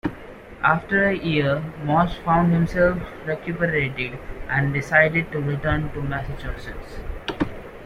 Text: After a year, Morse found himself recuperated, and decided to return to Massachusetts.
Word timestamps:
After 0.63 1.07
a 1.09 1.13
year, 1.15 1.61
Morse 1.83 2.15
found 2.25 2.51
himself 2.51 2.97
recuperated, 3.23 4.17
and 4.49 4.73
decided 4.73 5.31
to 5.31 5.39
return 5.39 5.91
to 5.91 6.01
Massachusetts. 6.01 6.97